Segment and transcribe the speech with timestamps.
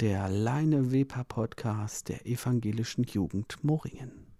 [0.00, 4.32] der Leine Weber Podcast der evangelischen Jugend Moringen.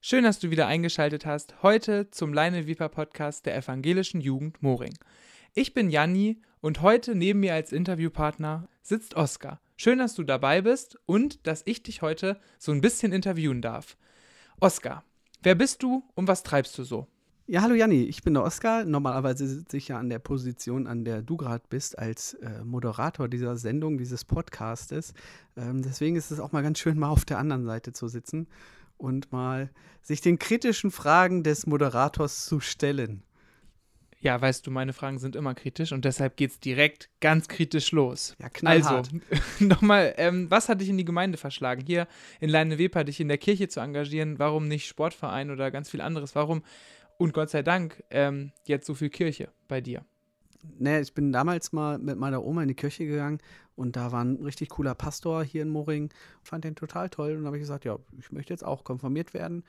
[0.00, 1.60] Schön, dass du wieder eingeschaltet hast.
[1.64, 4.96] Heute zum Leine Weber Podcast der evangelischen Jugend Moring.
[5.52, 9.60] Ich bin Janni und heute neben mir als Interviewpartner sitzt Oskar.
[9.76, 13.96] Schön, dass du dabei bist und dass ich dich heute so ein bisschen interviewen darf.
[14.60, 15.02] Oskar,
[15.42, 17.08] wer bist du und was treibst du so?
[17.52, 18.84] Ja, hallo Janni, ich bin der Oskar.
[18.84, 23.26] Normalerweise sitze ich ja an der Position, an der du gerade bist, als äh, Moderator
[23.26, 25.14] dieser Sendung, dieses Podcastes.
[25.56, 28.46] Ähm, deswegen ist es auch mal ganz schön, mal auf der anderen Seite zu sitzen
[28.98, 29.68] und mal
[30.00, 33.24] sich den kritischen Fragen des Moderators zu stellen.
[34.20, 37.90] Ja, weißt du, meine Fragen sind immer kritisch und deshalb geht es direkt ganz kritisch
[37.90, 38.36] los.
[38.38, 39.08] Ja, knallhart.
[39.12, 41.82] Also, nochmal, ähm, was hat dich in die Gemeinde verschlagen?
[41.84, 42.06] Hier
[42.38, 46.34] in Leineweber dich in der Kirche zu engagieren, warum nicht Sportverein oder ganz viel anderes?
[46.34, 46.62] Warum,
[47.20, 50.06] und Gott sei Dank, ähm, jetzt so viel Kirche bei dir?
[50.78, 53.40] Ne, ich bin damals mal mit meiner Oma in die Kirche gegangen
[53.76, 56.08] und da war ein richtig cooler Pastor hier in Moring.
[56.42, 59.64] Fand den total toll und habe ich gesagt, ja, ich möchte jetzt auch konfirmiert werden.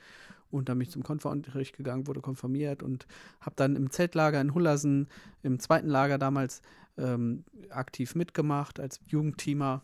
[0.50, 3.06] Und dann bin ich zum Konferunterricht gegangen, wurde konfirmiert und
[3.42, 5.08] habe dann im Zeltlager in Hullersen,
[5.42, 6.62] im zweiten Lager damals,
[6.96, 9.82] ähm, aktiv mitgemacht als Jugendteamer.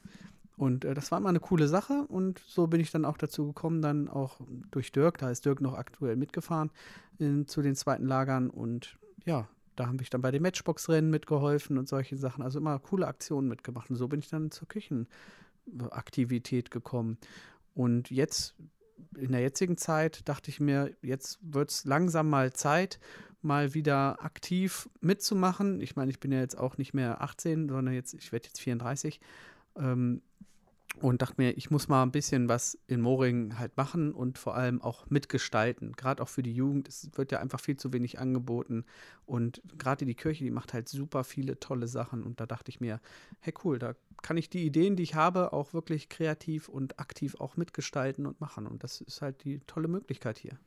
[0.59, 3.47] Und äh, das war immer eine coole Sache und so bin ich dann auch dazu
[3.47, 4.41] gekommen, dann auch
[4.73, 6.71] durch Dirk, da ist Dirk noch aktuell mitgefahren,
[7.19, 11.79] in, zu den zweiten Lagern und ja, da habe ich dann bei den Matchbox-Rennen mitgeholfen
[11.79, 12.43] und solche Sachen.
[12.43, 13.91] Also immer coole Aktionen mitgemacht.
[13.91, 17.17] Und so bin ich dann zur Küchenaktivität gekommen.
[17.75, 18.57] Und jetzt,
[19.17, 22.99] in der jetzigen Zeit, dachte ich mir, jetzt wird es langsam mal Zeit,
[23.41, 25.81] mal wieder aktiv mitzumachen.
[25.81, 28.61] Ich meine, ich bin ja jetzt auch nicht mehr 18, sondern jetzt, ich werde jetzt
[28.61, 29.21] 34.
[29.77, 30.23] Ähm,
[31.01, 34.57] und dachte mir, ich muss mal ein bisschen was in Moring halt machen und vor
[34.57, 35.93] allem auch mitgestalten.
[35.93, 36.89] Gerade auch für die Jugend.
[36.89, 38.85] Es wird ja einfach viel zu wenig angeboten.
[39.27, 42.23] Und gerade die Kirche, die macht halt super viele tolle Sachen.
[42.23, 43.01] Und da dachte ich mir,
[43.41, 47.37] hey cool, da kann ich die Ideen, die ich habe, auch wirklich kreativ und aktiv
[47.39, 48.67] auch mitgestalten und machen.
[48.67, 50.59] Und das ist halt die tolle Möglichkeit hier.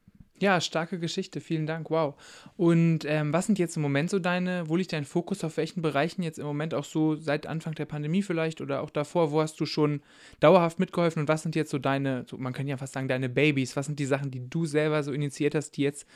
[0.42, 2.16] Ja, starke Geschichte, vielen Dank, wow.
[2.58, 5.84] Und ähm, was sind jetzt im Moment so deine, wo liegt dein Fokus, auf welchen
[5.84, 9.40] Bereichen jetzt im Moment auch so seit Anfang der Pandemie vielleicht oder auch davor, wo
[9.40, 10.02] hast du schon
[10.40, 11.22] dauerhaft mitgeholfen?
[11.22, 13.86] Und was sind jetzt so deine, so, man kann ja fast sagen, deine Babys, was
[13.86, 16.08] sind die Sachen, die du selber so initiiert hast, die jetzt,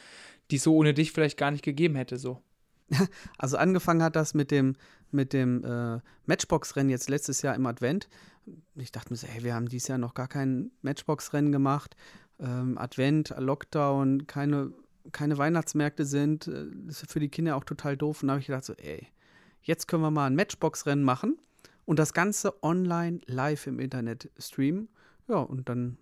[0.49, 2.41] die es so ohne dich vielleicht gar nicht gegeben hätte, so?
[3.37, 4.75] Also angefangen hat das mit dem,
[5.11, 8.09] mit dem äh, Matchbox-Rennen jetzt letztes Jahr im Advent.
[8.73, 11.95] Ich dachte mir so, hey, wir haben dieses Jahr noch gar kein Matchbox-Rennen gemacht
[12.39, 14.71] ähm, Advent, Lockdown, keine,
[15.11, 18.21] keine Weihnachtsmärkte sind, äh, ist für die Kinder auch total doof.
[18.21, 19.07] Und da habe ich gedacht, so, ey,
[19.61, 21.37] jetzt können wir mal ein Matchbox-Rennen machen
[21.85, 24.89] und das Ganze online live im Internet streamen.
[25.27, 25.97] Ja, und dann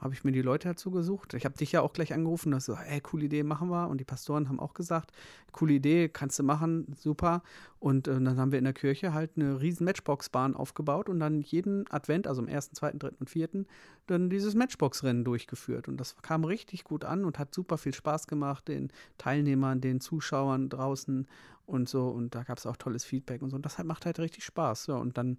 [0.00, 1.34] habe ich mir die Leute dazu gesucht.
[1.34, 3.88] Ich habe dich ja auch gleich angerufen, dass so, ey, coole Idee, machen wir.
[3.88, 5.12] Und die Pastoren haben auch gesagt,
[5.52, 7.42] coole Idee, kannst du machen, super.
[7.78, 11.40] Und äh, dann haben wir in der Kirche halt eine riesen Matchbox-Bahn aufgebaut und dann
[11.42, 13.66] jeden Advent, also am ersten, zweiten, dritten und vierten,
[14.06, 15.88] dann dieses Matchbox-Rennen durchgeführt.
[15.88, 20.00] Und das kam richtig gut an und hat super viel Spaß gemacht, den Teilnehmern, den
[20.00, 21.26] Zuschauern draußen
[21.66, 22.08] und so.
[22.08, 23.56] Und da gab es auch tolles Feedback und so.
[23.56, 24.86] Und das halt macht halt richtig Spaß.
[24.86, 25.36] Ja, und dann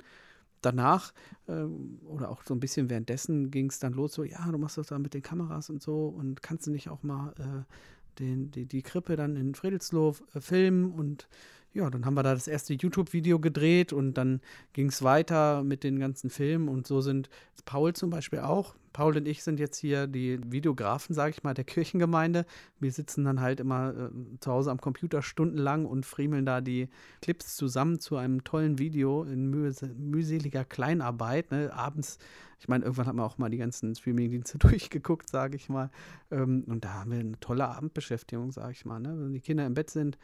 [0.62, 1.14] danach
[1.48, 1.64] äh,
[2.06, 4.88] oder auch so ein bisschen währenddessen ging es dann los, so, ja, du machst das
[4.88, 8.66] da mit den Kameras und so und kannst du nicht auch mal äh, den, die,
[8.66, 11.28] die Krippe dann in Friedelsloh äh, filmen und
[11.74, 14.42] ja, dann haben wir da das erste YouTube-Video gedreht und dann
[14.74, 17.30] ging es weiter mit den ganzen Filmen und so sind
[17.66, 18.76] Paul zum Beispiel auch.
[18.94, 22.46] Paul und ich sind jetzt hier die Videografen, sage ich mal, der Kirchengemeinde.
[22.80, 26.90] Wir sitzen dann halt immer äh, zu Hause am Computer stundenlang und friemeln da die
[27.22, 31.52] Clips zusammen zu einem tollen Video in mühseliger Kleinarbeit.
[31.52, 31.72] Ne?
[31.74, 32.18] Abends,
[32.60, 35.90] ich meine, irgendwann haben wir auch mal die ganzen Streamingdienste durchgeguckt, sage ich mal.
[36.30, 39.00] Ähm, und da haben wir eine tolle Abendbeschäftigung, sage ich mal.
[39.00, 39.16] Ne?
[39.18, 40.18] Wenn die Kinder im Bett sind,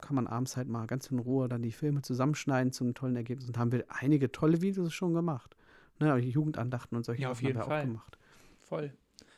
[0.00, 3.16] kann man abends halt mal ganz in Ruhe dann die Filme zusammenschneiden zu einem tollen
[3.16, 3.48] Ergebnis.
[3.48, 5.56] Und haben wir einige tolle Videos schon gemacht.
[6.00, 7.80] Ne, Jugendandachten und solche ja, auf jeden haben wir Fall.
[7.80, 8.18] auch gemacht.
[8.60, 8.92] Voll.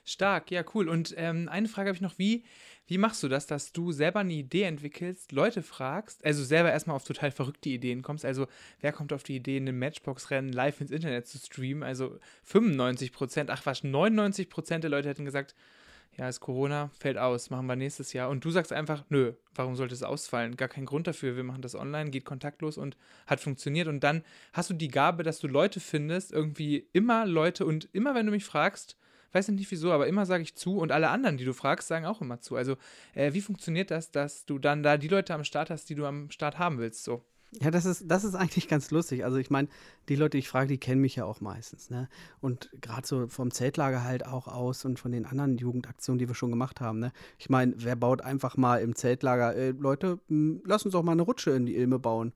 [0.09, 0.89] Stark, ja, cool.
[0.89, 2.45] Und ähm, eine Frage habe ich noch, wie,
[2.87, 6.95] wie machst du das, dass du selber eine Idee entwickelst, Leute fragst, also selber erstmal
[6.95, 8.25] auf total verrückte Ideen kommst?
[8.25, 8.47] Also,
[8.81, 11.83] wer kommt auf die Idee, in einem Matchbox-Rennen live ins Internet zu streamen?
[11.83, 15.57] Also 95 Prozent, ach was, 99 Prozent der Leute hätten gesagt,
[16.17, 18.31] ja, ist Corona, fällt aus, machen wir nächstes Jahr.
[18.31, 20.57] Und du sagst einfach, nö, warum sollte es ausfallen?
[20.57, 21.37] Gar kein Grund dafür.
[21.37, 22.97] Wir machen das online, geht kontaktlos und
[23.27, 23.87] hat funktioniert.
[23.87, 24.23] Und dann
[24.55, 28.33] hast du die Gabe, dass du Leute findest, irgendwie immer Leute und immer, wenn du
[28.33, 28.97] mich fragst,
[29.33, 32.07] weiß nicht wieso, aber immer sage ich zu und alle anderen, die du fragst, sagen
[32.07, 32.57] auch immer zu.
[32.57, 32.77] Also,
[33.15, 36.07] äh, wie funktioniert das, dass du dann da die Leute am Start hast, die du
[36.07, 37.05] am Start haben willst?
[37.05, 37.23] So.
[37.63, 39.25] Ja, das ist, das ist eigentlich ganz lustig.
[39.25, 39.69] Also ich meine,
[40.09, 41.89] die Leute, die ich frage, die kennen mich ja auch meistens.
[41.89, 42.09] Ne?
[42.41, 46.35] Und gerade so vom Zeltlager halt auch aus und von den anderen Jugendaktionen, die wir
[46.35, 46.99] schon gemacht haben.
[46.99, 47.13] Ne?
[47.39, 51.13] Ich meine, wer baut einfach mal im Zeltlager, äh, Leute, mh, lass uns doch mal
[51.13, 52.33] eine Rutsche in die Ilme bauen.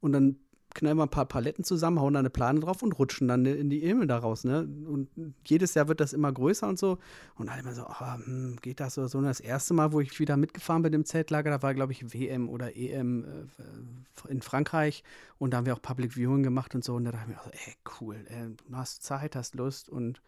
[0.00, 0.36] Und dann
[0.74, 3.70] knallen wir ein paar Paletten zusammen, hauen da eine Plane drauf und rutschen dann in
[3.70, 4.44] die Ilme daraus.
[4.44, 4.68] Ne?
[4.86, 5.08] Und
[5.44, 6.98] jedes Jahr wird das immer größer und so.
[7.36, 9.18] Und alle immer so, oh, hm, geht das oder so.
[9.18, 12.12] Und das erste Mal, wo ich wieder mitgefahren bin im Zeltlager, da war, glaube ich,
[12.12, 15.04] WM oder EM äh, in Frankreich.
[15.38, 16.94] Und da haben wir auch Public Viewing gemacht und so.
[16.94, 20.20] Und da dachte ich mir, so, ey, cool, ey, du hast Zeit, hast Lust und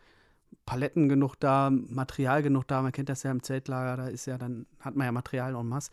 [0.64, 2.82] Paletten genug da, Material genug da.
[2.82, 5.68] Man kennt das ja im Zeltlager, da ist ja dann, hat man ja Material en
[5.68, 5.90] masse.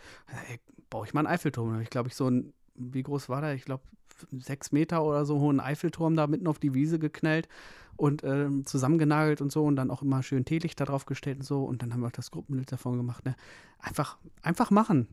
[0.49, 0.59] Ey,
[0.89, 1.79] baue ich mal einen Eiffelturm.
[1.81, 3.53] Ich glaube, ich so ein, wie groß war der?
[3.53, 3.83] Ich glaube,
[4.31, 7.47] sechs Meter oder so hohen Eiffelturm da mitten auf die Wiese geknallt
[7.95, 11.63] und äh, zusammengenagelt und so und dann auch immer schön Teelichter drauf gestellt und so
[11.63, 13.25] und dann haben wir auch das Gruppenbild davon gemacht.
[13.25, 13.35] Ne?
[13.79, 15.07] Einfach, einfach machen.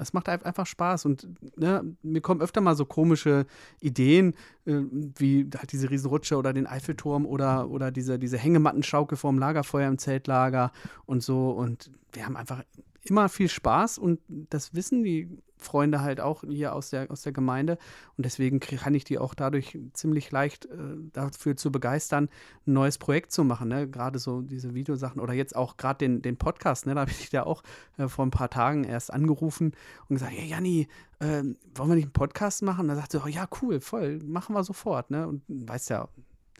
[0.00, 1.28] Es macht einfach Spaß und
[1.58, 3.46] ne, mir kommen öfter mal so komische
[3.80, 4.34] Ideen,
[4.64, 4.82] äh,
[5.16, 9.98] wie halt diese Riesenrutsche oder den Eiffelturm oder, oder diese, diese Hängemattenschaukel vorm Lagerfeuer im
[9.98, 10.72] Zeltlager
[11.06, 11.50] und so.
[11.50, 12.62] Und wir haben einfach
[13.10, 15.28] immer viel Spaß und das wissen die
[15.60, 17.78] Freunde halt auch hier aus der, aus der Gemeinde.
[18.16, 20.76] Und deswegen kann ich die auch dadurch ziemlich leicht äh,
[21.12, 22.28] dafür zu begeistern,
[22.66, 23.68] ein neues Projekt zu machen.
[23.68, 23.88] Ne?
[23.88, 26.86] Gerade so diese Videosachen oder jetzt auch gerade den, den Podcast.
[26.86, 26.94] Ne?
[26.94, 27.62] Da habe ich dich ja auch
[27.96, 29.72] äh, vor ein paar Tagen erst angerufen
[30.08, 30.88] und gesagt: Hey Janni,
[31.18, 31.42] äh,
[31.74, 32.82] wollen wir nicht einen Podcast machen?
[32.82, 35.10] Und da sagte sie: oh, Ja, cool, voll, machen wir sofort.
[35.10, 35.26] Ne?
[35.26, 36.08] Und weißt ja,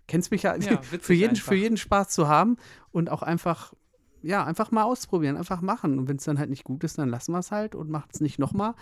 [0.07, 2.57] kennst mich ja, ja für, jeden, für jeden Spaß zu haben
[2.91, 3.73] und auch einfach
[4.23, 5.99] ja, einfach mal ausprobieren, einfach machen.
[5.99, 8.15] Und wenn es dann halt nicht gut ist, dann lassen wir es halt und macht
[8.15, 8.75] es nicht nochmal.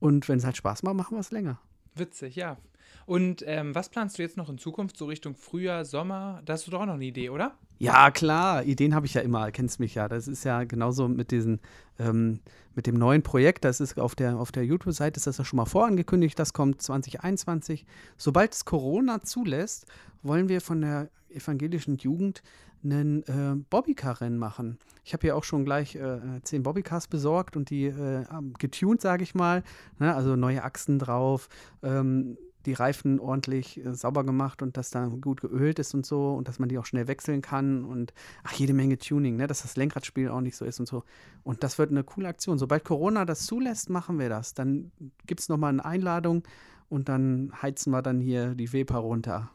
[0.00, 1.60] Und wenn es halt Spaß macht, machen wir es länger.
[1.94, 2.56] Witzig, ja.
[3.06, 6.42] Und ähm, was planst du jetzt noch in Zukunft, so Richtung Frühjahr, Sommer?
[6.44, 7.56] Da hast du doch auch noch eine Idee, oder?
[7.82, 8.62] Ja, klar.
[8.62, 10.06] Ideen habe ich ja immer, kennst mich ja.
[10.06, 11.58] Das ist ja genauso mit diesen,
[11.98, 12.38] ähm,
[12.76, 13.64] mit dem neuen Projekt.
[13.64, 16.38] Das ist auf der, auf der YouTube-Seite, ist das ja schon mal vorangekündigt.
[16.38, 17.84] Das kommt 2021.
[18.16, 19.86] Sobald es Corona zulässt,
[20.22, 22.44] wollen wir von der evangelischen Jugend
[22.84, 24.78] einen äh, Bobbycar-Rennen machen.
[25.02, 28.24] Ich habe hier auch schon gleich äh, zehn Bobbycars besorgt und die äh,
[28.60, 29.64] getuned, sage ich mal.
[29.98, 30.14] Ne?
[30.14, 31.48] Also neue Achsen drauf,
[31.82, 36.34] ähm, die Reifen ordentlich äh, sauber gemacht und dass da gut geölt ist und so
[36.34, 38.12] und dass man die auch schnell wechseln kann und
[38.44, 39.46] ach, jede Menge Tuning, ne?
[39.46, 41.04] dass das Lenkradspiel auch nicht so ist und so.
[41.42, 42.58] Und das wird eine coole Aktion.
[42.58, 44.54] Sobald Corona das zulässt, machen wir das.
[44.54, 44.92] Dann
[45.26, 46.42] gibt es nochmal eine Einladung
[46.88, 49.50] und dann heizen wir dann hier die Weber runter.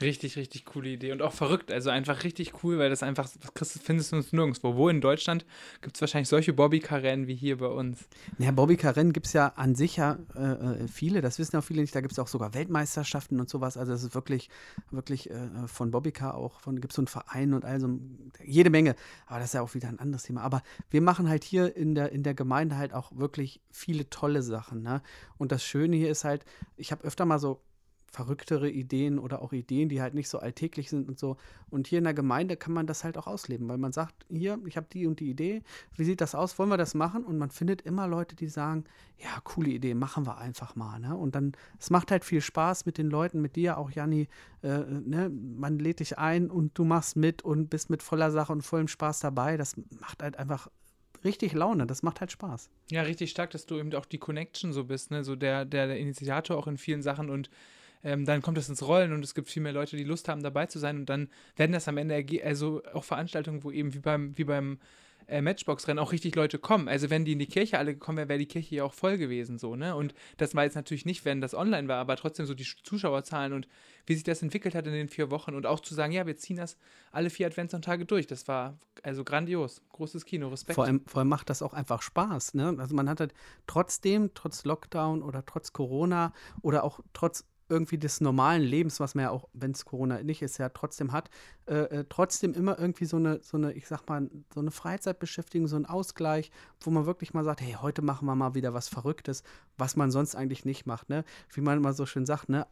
[0.00, 1.72] Richtig, richtig coole Idee und auch verrückt.
[1.72, 4.76] Also einfach richtig cool, weil das einfach, das findest du uns nirgendwo.
[4.76, 5.46] Wo in Deutschland
[5.80, 8.06] gibt es wahrscheinlich solche Bobbycar-Rennen wie hier bei uns.
[8.38, 10.42] Ja, Bobbycar-Rennen gibt es ja an sich ja äh,
[10.84, 11.94] äh, viele, das wissen auch viele nicht.
[11.94, 13.78] Da gibt es auch sogar Weltmeisterschaften und sowas.
[13.78, 14.50] Also das ist wirklich,
[14.90, 17.88] wirklich äh, von Bobbycar auch, von gibt es so einen Verein und also
[18.44, 18.96] jede Menge.
[19.26, 20.42] Aber das ist ja auch wieder ein anderes Thema.
[20.42, 24.42] Aber wir machen halt hier in der, in der Gemeinde halt auch wirklich viele tolle
[24.42, 24.82] Sachen.
[24.82, 25.00] Ne?
[25.38, 26.44] Und das Schöne hier ist halt,
[26.76, 27.62] ich habe öfter mal so
[28.10, 31.36] verrücktere Ideen oder auch Ideen, die halt nicht so alltäglich sind und so.
[31.70, 34.58] Und hier in der Gemeinde kann man das halt auch ausleben, weil man sagt, hier,
[34.66, 35.62] ich habe die und die Idee,
[35.96, 37.24] wie sieht das aus, wollen wir das machen?
[37.24, 38.84] Und man findet immer Leute, die sagen,
[39.18, 40.98] ja, coole Idee, machen wir einfach mal.
[40.98, 41.16] Ne?
[41.16, 44.28] Und dann, es macht halt viel Spaß mit den Leuten, mit dir auch, Janni,
[44.62, 45.28] äh, ne?
[45.30, 48.88] man lädt dich ein und du machst mit und bist mit voller Sache und vollem
[48.88, 49.56] Spaß dabei.
[49.56, 50.68] Das macht halt einfach
[51.24, 51.86] richtig Laune.
[51.86, 52.70] Das macht halt Spaß.
[52.90, 55.24] Ja, richtig stark, dass du eben auch die Connection so bist, ne?
[55.24, 57.50] So der, der, der Initiator auch in vielen Sachen und
[58.06, 60.40] ähm, dann kommt es ins Rollen und es gibt viel mehr Leute, die Lust haben,
[60.40, 63.98] dabei zu sein und dann werden das am Ende also auch Veranstaltungen, wo eben wie
[63.98, 64.78] beim, wie beim
[65.26, 66.86] äh, Matchbox-Rennen auch richtig Leute kommen.
[66.86, 69.18] Also wenn die in die Kirche alle gekommen wären, wäre die Kirche ja auch voll
[69.18, 69.96] gewesen, so, ne?
[69.96, 73.52] Und das war jetzt natürlich nicht, wenn das online war, aber trotzdem so die Zuschauerzahlen
[73.52, 73.66] und
[74.06, 76.36] wie sich das entwickelt hat in den vier Wochen und auch zu sagen, ja, wir
[76.36, 76.76] ziehen das
[77.10, 78.28] alle vier Adventssonntage durch.
[78.28, 79.82] Das war also grandios.
[79.90, 80.76] Großes Kino, Respekt.
[80.76, 82.76] Vor allem, vor allem macht das auch einfach Spaß, ne?
[82.78, 83.34] Also man hat halt
[83.66, 89.24] trotzdem, trotz Lockdown oder trotz Corona oder auch trotz irgendwie des normalen Lebens, was man
[89.24, 91.30] ja auch, wenn es Corona nicht ist, ja trotzdem hat,
[91.66, 95.66] äh, äh, trotzdem immer irgendwie so eine, so eine, ich sag mal, so eine Freizeitbeschäftigung,
[95.66, 98.88] so ein Ausgleich, wo man wirklich mal sagt, hey, heute machen wir mal wieder was
[98.88, 99.42] Verrücktes,
[99.76, 101.24] was man sonst eigentlich nicht macht, ne?
[101.52, 102.66] Wie man immer so schön sagt, ne?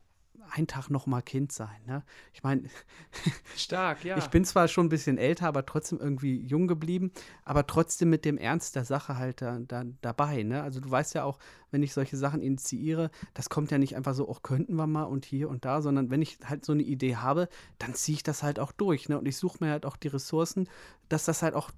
[0.50, 1.81] Einen Tag noch mal Kind sein.
[1.87, 2.03] Ne?
[2.33, 2.69] Ich meine,
[3.57, 4.17] stark, ja.
[4.19, 7.12] Ich bin zwar schon ein bisschen älter, aber trotzdem irgendwie jung geblieben,
[7.45, 10.43] aber trotzdem mit dem Ernst der Sache halt da, da, dabei.
[10.43, 10.62] Ne?
[10.62, 11.38] Also du weißt ja auch,
[11.71, 15.05] wenn ich solche Sachen initiiere, das kommt ja nicht einfach so, auch könnten wir mal
[15.05, 17.49] und hier und da, sondern wenn ich halt so eine Idee habe,
[17.79, 19.09] dann ziehe ich das halt auch durch.
[19.09, 19.19] Ne?
[19.19, 20.69] Und ich suche mir halt auch die Ressourcen,
[21.09, 21.71] dass das halt auch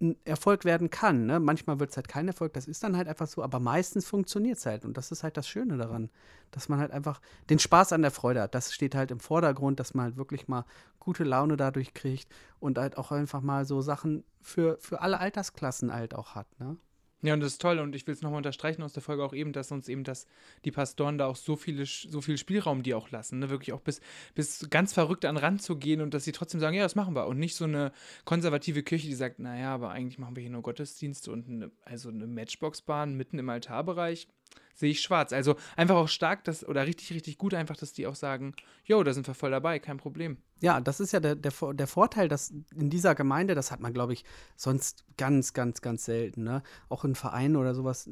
[0.00, 1.26] ein Erfolg werden kann.
[1.26, 1.40] Ne?
[1.40, 4.58] Manchmal wird es halt kein Erfolg, das ist dann halt einfach so, aber meistens funktioniert
[4.58, 4.84] es halt.
[4.84, 6.10] Und das ist halt das Schöne daran,
[6.52, 7.20] dass man halt einfach
[7.50, 8.54] den Spaß an der Freude hat.
[8.54, 10.64] Das steht halt im Vordergrund, dass man halt wirklich mal
[11.00, 15.92] gute Laune dadurch kriegt und halt auch einfach mal so Sachen für, für alle Altersklassen
[15.92, 16.46] halt auch hat.
[16.60, 16.76] Ne?
[17.22, 17.78] Ja, und das ist toll.
[17.78, 20.26] Und ich will es nochmal unterstreichen aus der Folge auch eben, dass uns eben das,
[20.64, 23.48] die Pastoren da auch so, viele, so viel Spielraum die auch lassen, ne?
[23.48, 24.00] wirklich auch bis,
[24.34, 27.14] bis ganz verrückt an Rand zu gehen und dass sie trotzdem sagen, ja, das machen
[27.14, 27.26] wir.
[27.28, 27.92] Und nicht so eine
[28.24, 32.08] konservative Kirche, die sagt, naja, aber eigentlich machen wir hier nur Gottesdienste und eine, also
[32.08, 34.26] eine Matchboxbahn mitten im Altarbereich,
[34.74, 35.32] sehe ich schwarz.
[35.32, 38.54] Also einfach auch stark, dass, oder richtig, richtig gut einfach, dass die auch sagen,
[38.84, 40.38] jo, da sind wir voll dabei, kein Problem.
[40.60, 43.92] Ja, das ist ja der, der, der Vorteil, dass in dieser Gemeinde, das hat man,
[43.92, 44.24] glaube ich,
[44.56, 46.62] sonst ganz, ganz, ganz selten, ne?
[46.88, 48.10] Auch in Vereinen oder sowas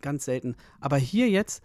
[0.00, 0.56] ganz selten.
[0.80, 1.62] Aber hier jetzt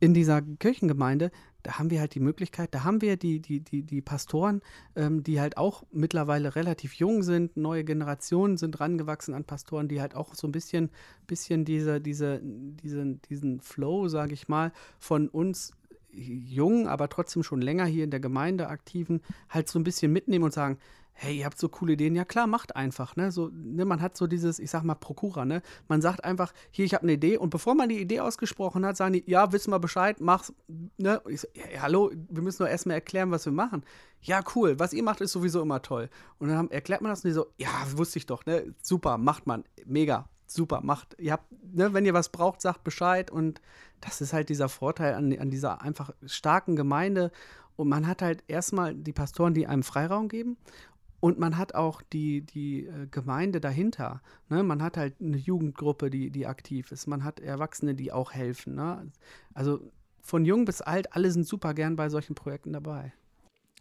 [0.00, 1.30] in dieser Kirchengemeinde,
[1.62, 4.62] da haben wir halt die Möglichkeit, da haben wir die, die, die, die Pastoren,
[4.96, 10.00] ähm, die halt auch mittlerweile relativ jung sind, neue Generationen sind rangewachsen an Pastoren, die
[10.00, 10.90] halt auch so ein bisschen,
[11.26, 15.72] bisschen diese, diese, diesen, diesen Flow, sage ich mal, von uns
[16.10, 20.44] jungen, aber trotzdem schon länger hier in der Gemeinde aktiven, halt so ein bisschen mitnehmen
[20.44, 20.78] und sagen,
[21.20, 23.32] hey, ihr habt so coole Ideen, ja klar, macht einfach, ne?
[23.32, 25.62] So, ne, man hat so dieses, ich sag mal, Prokura, ne?
[25.88, 28.96] Man sagt einfach, hier, ich habe eine Idee und bevor man die Idee ausgesprochen hat,
[28.96, 30.52] sagen die, ja, wissen wir Bescheid, mach's,
[30.96, 31.20] ne?
[31.28, 33.82] Ich so, ja, hallo, wir müssen nur erstmal erklären, was wir machen.
[34.22, 36.08] Ja, cool, was ihr macht, ist sowieso immer toll.
[36.38, 38.72] Und dann haben, erklärt man das und die so, ja, wusste ich doch, ne?
[38.80, 41.16] Super, macht man, mega, super, macht.
[41.18, 43.60] Ihr habt, ne, wenn ihr was braucht, sagt Bescheid und
[44.00, 47.32] das ist halt dieser Vorteil an, an dieser einfach starken Gemeinde.
[47.74, 50.56] Und man hat halt erstmal die Pastoren, die einem Freiraum geben
[51.20, 54.22] und man hat auch die, die äh, Gemeinde dahinter.
[54.48, 54.62] Ne?
[54.62, 57.06] Man hat halt eine Jugendgruppe, die, die aktiv ist.
[57.06, 58.76] Man hat Erwachsene, die auch helfen.
[58.76, 59.10] Ne?
[59.54, 59.80] Also
[60.22, 63.12] von jung bis alt, alle sind super gern bei solchen Projekten dabei.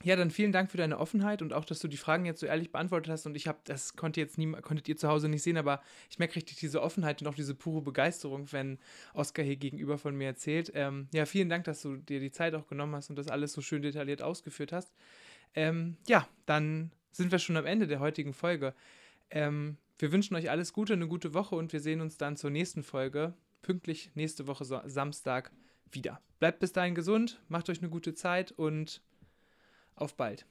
[0.04, 2.46] Ja, dann vielen Dank für deine Offenheit und auch, dass du die Fragen jetzt so
[2.46, 3.26] ehrlich beantwortet hast.
[3.26, 6.20] Und ich habe, das konnte jetzt nie, konntet ihr zu Hause nicht sehen, aber ich
[6.20, 8.78] merke richtig diese Offenheit und auch diese pure Begeisterung, wenn
[9.14, 10.72] Oskar hier gegenüber von mir erzählt.
[10.76, 13.54] Ähm, ja, vielen Dank, dass du dir die Zeit auch genommen hast und das alles
[13.54, 14.94] so schön detailliert ausgeführt hast.
[15.56, 18.74] Ähm, ja, dann sind wir schon am Ende der heutigen Folge.
[19.30, 22.50] Ähm, wir wünschen euch alles Gute, eine gute Woche und wir sehen uns dann zur
[22.50, 25.52] nächsten Folge, pünktlich nächste Woche Samstag
[25.92, 26.22] wieder.
[26.40, 29.02] Bleibt bis dahin gesund, macht euch eine gute Zeit und
[29.96, 30.46] auf bald.